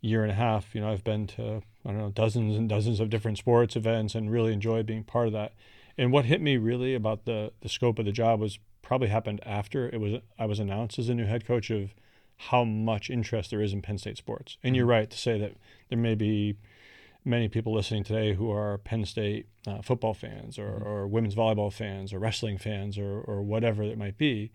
[0.00, 0.74] year and a half.
[0.74, 4.14] You know, I've been to I don't know dozens and dozens of different sports events
[4.14, 5.52] and really enjoyed being part of that.
[5.96, 9.40] And what hit me really about the the scope of the job was probably happened
[9.44, 11.94] after it was I was announced as a new head coach of
[12.36, 14.58] how much interest there is in Penn State sports.
[14.62, 14.90] And you're mm-hmm.
[14.90, 15.54] right to say that
[15.88, 16.56] there may be
[17.28, 20.88] many people listening today who are Penn State uh, football fans or, mm-hmm.
[20.88, 24.50] or women's volleyball fans or wrestling fans or, or whatever it might be.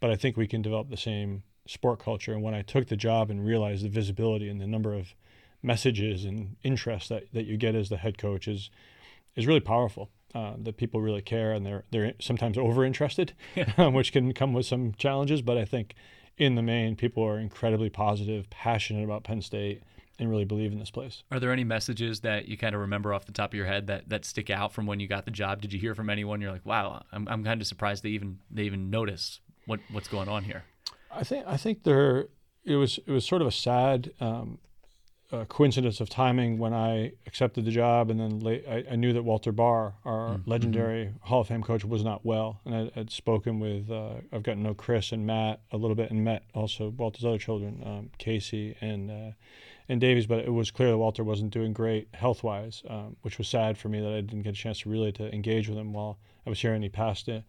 [0.00, 2.32] But I think we can develop the same sport culture.
[2.32, 5.14] And when I took the job and realized the visibility and the number of
[5.62, 8.70] messages and interest that, that you get as the head coach is
[9.36, 10.10] is really powerful.
[10.34, 13.32] Uh, that people really care and they're they're sometimes over interested,
[13.78, 15.42] um, which can come with some challenges.
[15.42, 15.94] But I think
[16.36, 19.82] in the main, people are incredibly positive, passionate about Penn State,
[20.18, 21.22] and really believe in this place.
[21.30, 23.88] Are there any messages that you kind of remember off the top of your head
[23.88, 25.60] that, that stick out from when you got the job?
[25.60, 26.40] Did you hear from anyone?
[26.40, 30.08] You're like, wow, I'm, I'm kind of surprised they even they even notice what what's
[30.08, 30.64] going on here.
[31.10, 32.28] I think I think there
[32.64, 34.58] it was it was sort of a sad um,
[35.32, 39.12] uh, coincidence of timing when I accepted the job, and then late, I, I, knew
[39.14, 40.50] that Walter Bahr, our mm-hmm.
[40.50, 44.42] legendary Hall of Fame coach, was not well, and I had spoken with uh, I've
[44.42, 47.82] gotten to know Chris and Matt a little bit, and met also Walter's other children,
[47.84, 49.32] um, Casey and uh,
[49.88, 53.38] and Davies, but it was clear that Walter wasn't doing great health wise, um, which
[53.38, 55.78] was sad for me that I didn't get a chance to really to engage with
[55.78, 57.44] him while I was here, and he passed it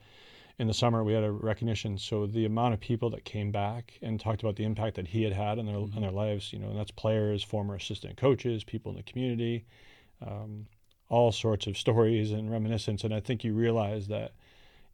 [0.58, 1.98] in the summer we had a recognition.
[1.98, 5.24] So the amount of people that came back and talked about the impact that he
[5.24, 5.96] had had on their mm-hmm.
[5.96, 9.66] on their lives, you know, and that's players, former assistant coaches, people in the community,
[10.26, 10.68] um,
[11.10, 13.04] all sorts of stories and reminiscence.
[13.04, 14.34] And I think you realize that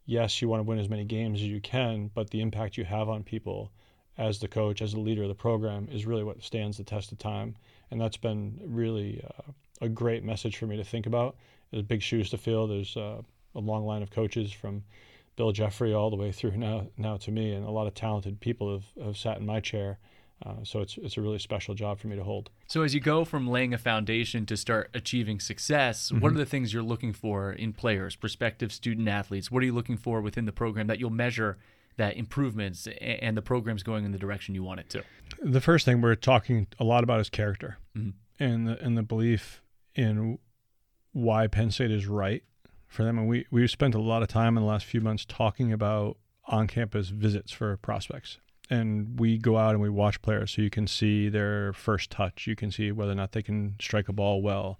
[0.05, 2.83] yes, you want to win as many games as you can, but the impact you
[2.83, 3.71] have on people
[4.17, 7.11] as the coach, as the leader of the program, is really what stands the test
[7.11, 7.55] of time.
[7.89, 11.35] And that's been really uh, a great message for me to think about.
[11.71, 12.67] There's big shoes to fill.
[12.67, 13.21] There's uh,
[13.55, 14.83] a long line of coaches from
[15.35, 18.39] Bill Jeffrey all the way through now now to me, and a lot of talented
[18.39, 19.97] people have, have sat in my chair.
[20.45, 22.49] Uh, so it's it's a really special job for me to hold.
[22.67, 26.19] So as you go from laying a foundation to start achieving success, mm-hmm.
[26.19, 29.51] what are the things you're looking for in players, prospective student athletes?
[29.51, 31.57] What are you looking for within the program that you'll measure
[32.01, 35.03] that improvements and the program's going in the direction you want it to?
[35.39, 38.09] The first thing we're talking a lot about is character mm-hmm.
[38.43, 39.61] and the, and the belief
[39.93, 40.39] in
[41.13, 42.43] why Penn State is right
[42.87, 43.19] for them.
[43.19, 46.17] And we, we've spent a lot of time in the last few months talking about
[46.45, 48.39] on campus visits for prospects.
[48.69, 52.47] And we go out and we watch players so you can see their first touch.
[52.47, 54.79] You can see whether or not they can strike a ball well.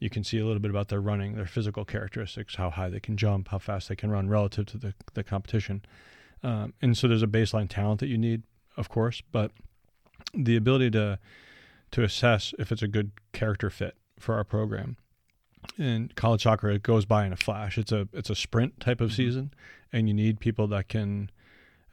[0.00, 3.00] You can see a little bit about their running, their physical characteristics, how high they
[3.00, 5.82] can jump, how fast they can run relative to the, the competition.
[6.42, 8.42] Um, and so there's a baseline talent that you need,
[8.76, 9.50] of course, but
[10.34, 11.18] the ability to
[11.90, 14.98] to assess if it's a good character fit for our program
[15.78, 17.78] in college soccer it goes by in a flash.
[17.78, 19.16] It's a it's a sprint type of mm-hmm.
[19.16, 19.54] season,
[19.92, 21.30] and you need people that can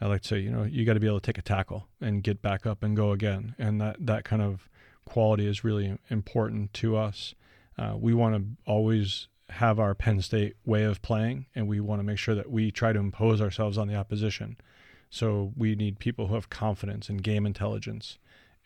[0.01, 1.88] I like to say, you know, you got to be able to take a tackle
[2.01, 4.69] and get back up and go again, and that that kind of
[5.05, 7.36] quality is really important to us.
[7.77, 11.99] Uh, we want to always have our Penn State way of playing, and we want
[11.99, 14.58] to make sure that we try to impose ourselves on the opposition.
[15.10, 18.17] So we need people who have confidence and game intelligence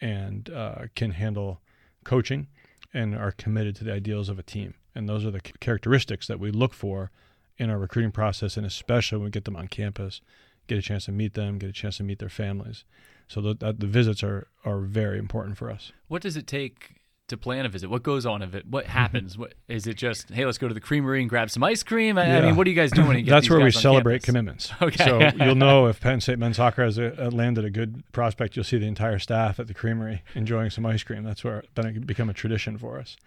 [0.01, 1.61] and uh, can handle
[2.03, 2.47] coaching
[2.93, 4.73] and are committed to the ideals of a team.
[4.95, 7.11] And those are the characteristics that we look for
[7.57, 10.21] in our recruiting process, and especially when we get them on campus,
[10.67, 12.85] get a chance to meet them, get a chance to meet their families.
[13.27, 15.91] So the, the visits are are very important for us.
[16.07, 16.98] What does it take
[17.29, 17.89] to plan a visit?
[17.89, 18.65] What goes on of it?
[18.67, 19.37] What happens?
[19.37, 19.95] what is it?
[19.95, 22.17] Just hey, let's go to the creamery and grab some ice cream.
[22.17, 22.37] I, yeah.
[22.37, 23.07] I mean, what are you guys doing?
[23.07, 23.81] When you get That's where we campus?
[23.81, 24.71] celebrate commitments.
[24.81, 25.03] Okay.
[25.03, 28.55] So you'll know if Penn State men's soccer has a, a landed a good prospect,
[28.55, 31.23] you'll see the entire staff at the creamery enjoying some ice cream.
[31.23, 33.17] That's where it's going to become a tradition for us.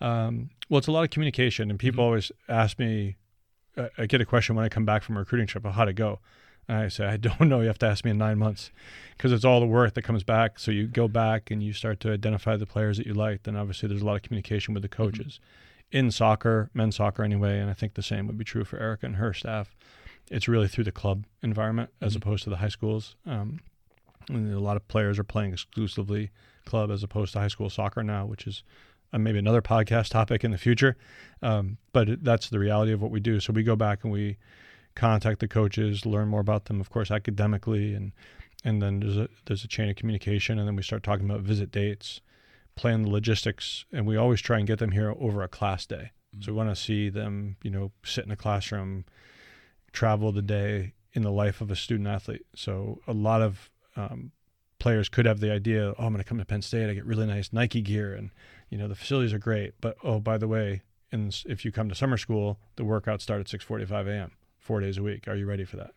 [0.00, 2.06] Um, well, it's a lot of communication, and people mm-hmm.
[2.06, 3.16] always ask me.
[3.76, 5.84] Uh, I get a question when I come back from a recruiting trip, of how
[5.84, 6.20] to go.
[6.68, 7.60] I say, I don't know.
[7.60, 8.70] You have to ask me in nine months
[9.16, 10.58] because it's all the work that comes back.
[10.58, 13.42] So you go back and you start to identify the players that you like.
[13.42, 15.02] Then obviously there's a lot of communication with the mm-hmm.
[15.02, 15.98] coaches mm-hmm.
[15.98, 17.58] in soccer, men's soccer anyway.
[17.58, 19.74] And I think the same would be true for Erica and her staff.
[20.30, 22.22] It's really through the club environment as mm-hmm.
[22.22, 23.16] opposed to the high schools.
[23.26, 23.60] Um,
[24.28, 26.30] and a lot of players are playing exclusively
[26.64, 28.62] club as opposed to high school soccer now, which is
[29.12, 30.96] uh, maybe another podcast topic in the future.
[31.42, 33.40] Um, but it, that's the reality of what we do.
[33.40, 34.38] So we go back and we
[34.94, 38.12] contact the coaches, learn more about them, of course, academically, and
[38.64, 41.40] and then there's a there's a chain of communication, and then we start talking about
[41.40, 42.20] visit dates,
[42.76, 46.12] plan the logistics, and we always try and get them here over a class day.
[46.34, 46.42] Mm-hmm.
[46.42, 49.04] So we want to see them, you know, sit in a classroom,
[49.92, 52.46] travel the day in the life of a student athlete.
[52.56, 54.32] So a lot of um,
[54.78, 57.04] players could have the idea, oh, I'm going to come to Penn State, I get
[57.04, 58.30] really nice Nike gear, and
[58.70, 61.88] you know the facilities are great, but oh, by the way, and if you come
[61.88, 64.32] to summer school, the workouts start at 6:45 a.m
[64.64, 65.28] four days a week.
[65.28, 65.92] Are you ready for that?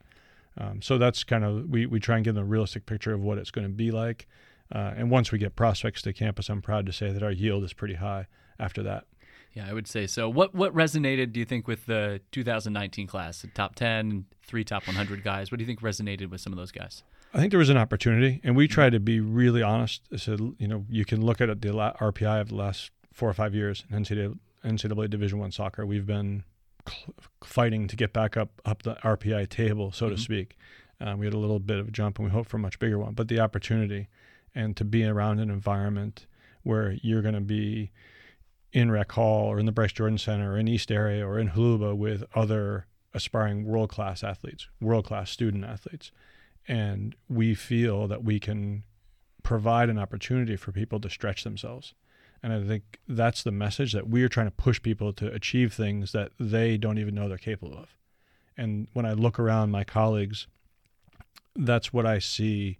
[0.58, 3.22] Um, so that's kind of we we try and give them a realistic picture of
[3.22, 4.28] what it's going to be like.
[4.74, 7.64] Uh, and once we get prospects to campus, I'm proud to say that our yield
[7.64, 8.28] is pretty high
[8.60, 9.06] after that.
[9.54, 10.30] Yeah, I would say so.
[10.30, 11.32] What what resonated?
[11.32, 15.52] Do you think with the 2019 class, the top 10, three top 100 guys?
[15.52, 17.04] What do you think resonated with some of those guys?
[17.34, 20.02] I think there was an opportunity, and we tried to be really honest.
[20.18, 23.56] So you know, you can look at the RPI of the last four or five
[23.56, 25.86] years in NCAA, NCAA Division One soccer.
[25.86, 26.44] We've been
[27.44, 30.16] fighting to get back up up the RPI table, so mm-hmm.
[30.16, 30.58] to speak.
[31.00, 32.80] Uh, we had a little bit of a jump, and we hope for a much
[32.80, 33.14] bigger one.
[33.14, 34.08] But the opportunity
[34.56, 36.26] and to be around an environment
[36.64, 37.92] where you're going to be
[38.74, 41.50] in Rec Hall or in the Bryce Jordan Center or in East Area or in
[41.50, 46.12] Holuba with other aspiring world class athletes, world class student athletes.
[46.68, 48.84] And we feel that we can
[49.44, 51.94] provide an opportunity for people to stretch themselves.
[52.44, 56.12] And I think that's the message that we're trying to push people to achieve things
[56.12, 57.96] that they don't even know they're capable of.
[58.56, 60.48] And when I look around my colleagues,
[61.56, 62.78] that's what I see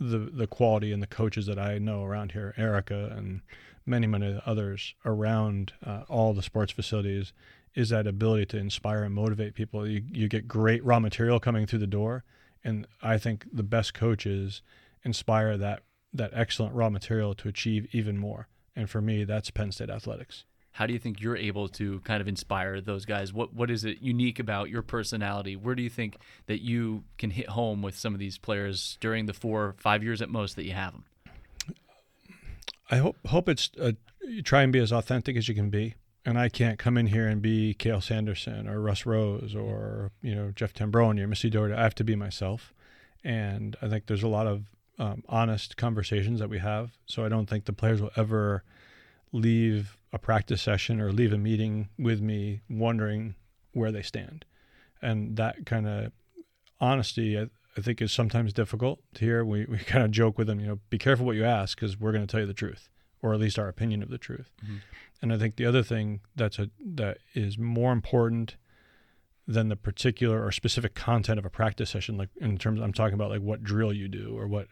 [0.00, 3.40] the the quality and the coaches that I know around here, Erica and
[3.84, 7.32] many many others around uh, all the sports facilities,
[7.74, 9.86] is that ability to inspire and motivate people.
[9.88, 12.24] You you get great raw material coming through the door,
[12.62, 14.62] and I think the best coaches
[15.02, 18.48] inspire that that excellent raw material to achieve even more.
[18.78, 20.44] And for me, that's Penn State athletics.
[20.70, 23.32] How do you think you're able to kind of inspire those guys?
[23.32, 25.56] What what is it unique about your personality?
[25.56, 29.26] Where do you think that you can hit home with some of these players during
[29.26, 31.04] the four five years at most that you have them?
[32.88, 35.96] I hope hope it's uh, you try and be as authentic as you can be.
[36.24, 40.36] And I can't come in here and be Cael Sanderson or Russ Rose or you
[40.36, 41.74] know Jeff Tambroni or Missy Doherty.
[41.74, 42.72] I have to be myself,
[43.24, 44.66] and I think there's a lot of
[44.98, 46.92] um, honest conversations that we have.
[47.06, 48.64] So I don't think the players will ever
[49.32, 53.34] leave a practice session or leave a meeting with me wondering
[53.72, 54.44] where they stand.
[55.00, 56.12] And that kind of
[56.80, 59.44] honesty, I, I, think, is sometimes difficult to hear.
[59.44, 61.98] We, we kind of joke with them, you know, be careful what you ask because
[61.98, 62.88] we're going to tell you the truth,
[63.22, 64.50] or at least our opinion of the truth.
[64.64, 64.76] Mm-hmm.
[65.20, 68.56] And I think the other thing that's a that is more important
[69.46, 73.14] than the particular or specific content of a practice session, like in terms, I'm talking
[73.14, 74.68] about like what drill you do or what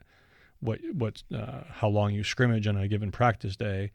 [0.60, 3.90] what what uh, how long you scrimmage on a given practice day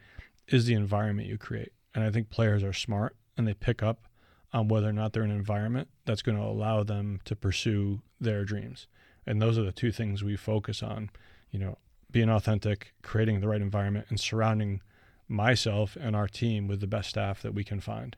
[0.48, 1.72] is the environment you create.
[1.94, 4.08] And I think players are smart and they pick up
[4.54, 8.02] on whether or not they're in an environment that's going to allow them to pursue
[8.20, 8.88] their dreams.
[9.26, 11.10] And those are the two things we focus on,
[11.52, 11.78] you know,
[12.12, 14.82] being authentic, creating the right environment and surrounding
[15.28, 18.18] myself and our team with the best staff that we can find.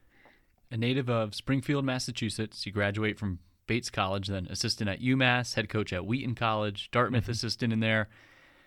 [0.72, 5.70] A native of Springfield, Massachusetts, you graduate from Bates College, then assistant at UMass, head
[5.70, 7.32] coach at Wheaton College, Dartmouth mm-hmm.
[7.32, 8.10] assistant in there.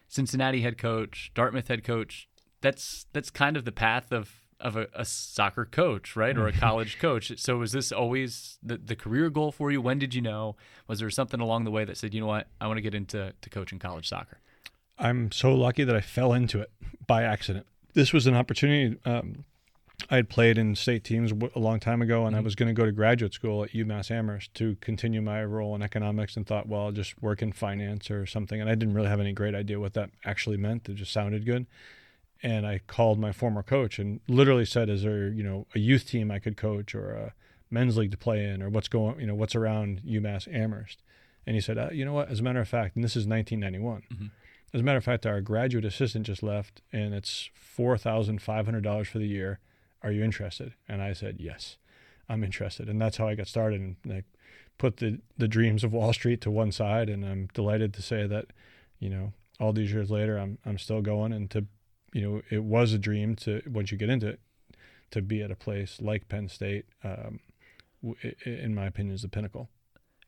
[0.08, 2.28] Cincinnati head coach, Dartmouth head coach.
[2.60, 6.52] That's that's kind of the path of of a, a soccer coach, right, or a
[6.52, 7.32] college coach.
[7.38, 9.80] So was this always the, the career goal for you?
[9.80, 10.56] When did you know?
[10.88, 12.94] Was there something along the way that said, you know what, I want to get
[12.94, 14.38] into to coaching college soccer?
[14.98, 16.70] I'm so lucky that I fell into it
[17.06, 17.66] by accident.
[17.92, 18.98] This was an opportunity.
[19.04, 19.44] Um,
[20.08, 22.40] I had played in state teams a long time ago, and mm-hmm.
[22.40, 25.74] I was going to go to graduate school at UMass Amherst to continue my role
[25.74, 26.36] in economics.
[26.36, 28.60] And thought, well, I'll just work in finance or something.
[28.60, 30.88] And I didn't really have any great idea what that actually meant.
[30.88, 31.66] It just sounded good.
[32.42, 36.06] And I called my former coach and literally said, "Is there, you know, a youth
[36.06, 37.34] team I could coach or a
[37.70, 41.02] men's league to play in, or what's going, you know, what's around UMass Amherst?"
[41.46, 42.28] And he said, uh, "You know what?
[42.28, 44.26] As a matter of fact, and this is 1991." Mm-hmm
[44.76, 48.66] as a matter of fact, our graduate assistant just left, and it's four thousand five
[48.66, 49.58] hundred dollars for the year.
[50.06, 50.72] Are you interested?
[50.88, 51.78] And I said yes,
[52.28, 53.80] I'm interested, and that's how I got started.
[53.80, 54.22] And I
[54.78, 58.24] put the the dreams of Wall Street to one side, and I'm delighted to say
[58.28, 58.46] that,
[59.00, 61.66] you know, all these years later, I'm I'm still going, and to,
[62.12, 64.40] you know, it was a dream to once you get into it,
[65.10, 66.86] to be at a place like Penn State.
[67.02, 67.40] Um,
[68.44, 69.68] in my opinion, is the pinnacle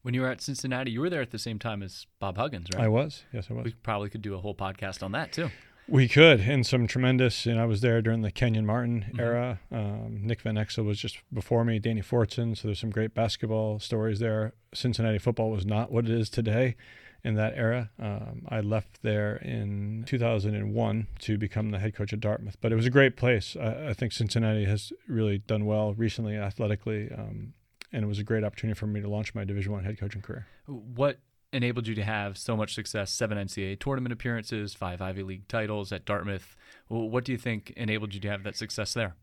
[0.02, 2.68] when you were at Cincinnati, you were there at the same time as Bob Huggins,
[2.74, 2.84] right?
[2.84, 3.24] I was.
[3.32, 3.64] Yes, I was.
[3.64, 5.50] We probably could do a whole podcast on that too.
[5.88, 7.46] We could, and some tremendous.
[7.46, 9.20] And I was there during the Kenyon Martin mm-hmm.
[9.20, 9.60] era.
[9.72, 11.78] Um, Nick Van Exel was just before me.
[11.78, 12.56] Danny Fortson.
[12.56, 14.52] So there's some great basketball stories there.
[14.74, 16.76] Cincinnati football was not what it is today
[17.24, 17.90] in that era.
[17.98, 22.76] Um, I left there in 2001 to become the head coach at Dartmouth, but it
[22.76, 23.56] was a great place.
[23.58, 27.10] I, I think Cincinnati has really done well recently athletically.
[27.10, 27.54] Um,
[27.92, 30.20] and it was a great opportunity for me to launch my Division One head coaching
[30.20, 30.46] career.
[30.66, 31.18] What
[31.52, 33.10] enabled you to have so much success?
[33.10, 36.56] Seven NCAA tournament appearances, five Ivy League titles at Dartmouth.
[36.88, 39.16] What do you think enabled you to have that success there?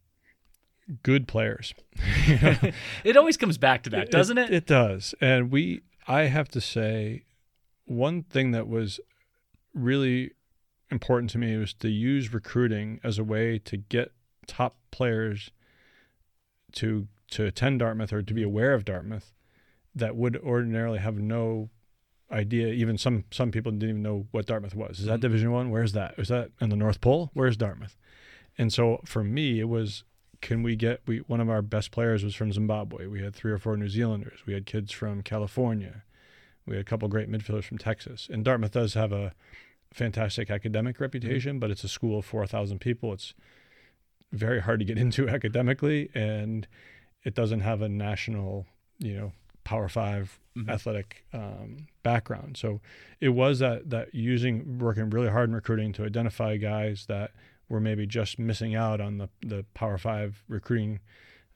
[1.04, 1.74] Good players.
[3.04, 4.56] it always comes back to that, doesn't it, it?
[4.56, 5.16] It does.
[5.20, 7.26] And we, I have to say,
[7.86, 9.00] one thing that was
[9.74, 10.32] really
[10.92, 14.12] important to me was to use recruiting as a way to get
[14.48, 15.52] top players
[16.74, 19.34] to to attend Dartmouth or to be aware of Dartmouth
[19.96, 21.70] that would ordinarily have no
[22.32, 22.68] idea.
[22.70, 25.00] Even some some people didn't even know what Dartmouth was.
[25.00, 25.22] Is that mm-hmm.
[25.22, 25.70] Division One?
[25.70, 26.16] Where's that?
[26.18, 27.32] Is that in the North Pole?
[27.34, 27.98] Where's Dartmouth?
[28.58, 30.04] And so for me, it was
[30.42, 33.08] can we get we one of our best players was from Zimbabwe.
[33.08, 34.40] We had three or four New Zealanders.
[34.46, 36.04] We had kids from California.
[36.66, 38.28] We had a couple great midfielders from Texas.
[38.32, 39.34] And Dartmouth does have a
[39.94, 41.60] fantastic academic reputation, mm-hmm.
[41.60, 43.14] but it's a school of 4,000 people.
[43.14, 43.34] It's
[44.32, 46.68] very hard to get into academically and
[47.24, 48.66] it doesn't have a national,
[49.00, 49.32] you know,
[49.66, 50.70] Power 5 mm-hmm.
[50.70, 52.56] athletic um, background.
[52.56, 52.80] So
[53.20, 57.32] it was that that using working really hard in recruiting to identify guys that
[57.68, 61.00] were maybe just missing out on the the Power Five recruiting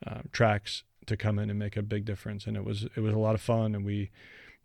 [0.05, 2.45] um, tracks to come in and make a big difference.
[2.45, 4.09] And it was it was a lot of fun, and we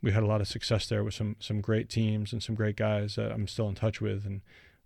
[0.02, 2.76] we had a lot of success there with some some great teams and some great
[2.76, 4.40] guys that I'm still in touch with, and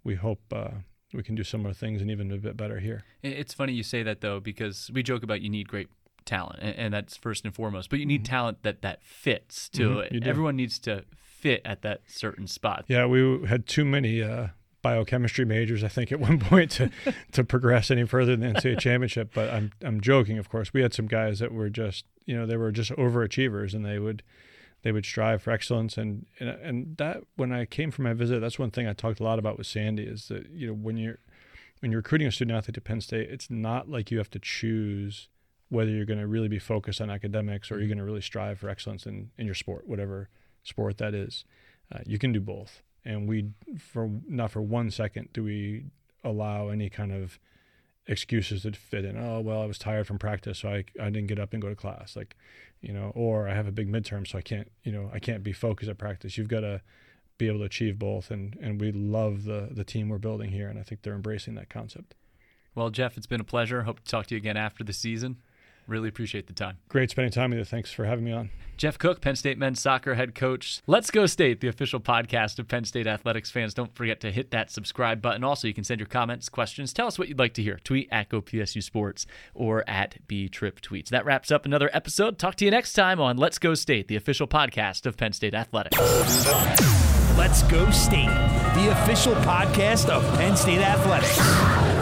[0.05, 0.41] we hope.
[0.53, 0.83] Uh,
[1.15, 3.03] we can do similar things and even a bit better here.
[3.23, 5.89] It's funny you say that though, because we joke about you need great
[6.29, 7.91] talent, and, and that's first and foremost.
[7.91, 8.33] But you need mm-hmm.
[8.33, 12.85] talent that that fits to Mm-hmm, Everyone needs to fit at that certain spot.
[12.89, 14.49] Yeah, we had too many uh,
[14.83, 16.91] biochemistry majors, I think, at one point to
[17.33, 19.31] to progress any further than the NCAA championship.
[19.35, 20.73] But I'm I'm joking, of course.
[20.73, 23.99] We had some guys that were just you know they were just overachievers, and they
[23.99, 24.23] would
[24.83, 28.41] they would strive for excellence and, and and that when I came for my visit,
[28.41, 30.97] that's one thing I talked a lot about with Sandy is that you know when
[30.97, 31.19] you're
[31.81, 34.39] when you're recruiting a student athlete to Penn State, it's not like you have to
[34.39, 35.29] choose
[35.69, 37.91] whether you're going to really be focused on academics or you're mm-hmm.
[37.91, 40.29] going to really strive for excellence in, in your sport, whatever
[40.63, 41.45] sport that is.
[41.93, 42.83] Uh, you can do both.
[43.05, 45.85] And we, for not for one second, do we
[46.25, 47.39] allow any kind of
[48.09, 49.17] excuses that fit in.
[49.17, 51.69] Oh, well, I was tired from practice, so I, I didn't get up and go
[51.69, 52.17] to class.
[52.17, 52.37] Like,
[52.81, 55.45] you know, or I have a big midterm, so I can't, you know, I can't
[55.45, 56.39] be focused at practice.
[56.39, 56.81] You've got to
[57.37, 58.31] be able to achieve both.
[58.31, 60.69] And, and we love the, the team we're building here.
[60.69, 62.15] And I think they're embracing that concept.
[62.75, 63.83] Well, Jeff, it's been a pleasure.
[63.83, 65.37] Hope to talk to you again after the season.
[65.89, 66.77] Really appreciate the time.
[66.89, 67.65] Great spending time with you.
[67.65, 68.51] Thanks for having me on.
[68.77, 70.83] Jeff Cook, Penn State men's soccer head coach.
[70.87, 73.75] Let's Go State, the official podcast of Penn State athletics fans.
[73.75, 75.43] Don't forget to hit that subscribe button.
[75.43, 76.93] Also, you can send your comments, questions.
[76.93, 77.81] Tell us what you'd like to hear.
[77.83, 81.09] Tweet at GoPSU Sports or at B Trip Tweets.
[81.09, 82.39] That wraps up another episode.
[82.39, 85.55] Talk to you next time on Let's Go State, the official podcast of Penn State
[85.55, 85.99] athletics.
[87.37, 88.29] Let's Go State,
[88.75, 91.98] the official podcast of Penn State athletics.